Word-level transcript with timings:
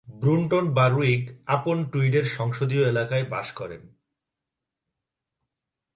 Brunton 0.07 0.65
বারউইক-আপন-টুইডের 0.73 2.25
সংসদীয় 2.37 2.83
এলাকায় 2.87 3.25
বাস 3.29 3.47
করেন। 3.51 3.81